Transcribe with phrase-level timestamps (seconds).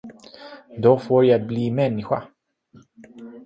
[0.77, 2.27] Då får jag bli människa!